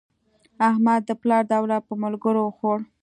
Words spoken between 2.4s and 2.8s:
وخوړ.